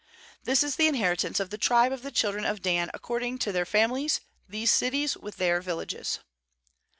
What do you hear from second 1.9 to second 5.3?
of the children of Dan according to their families, these cities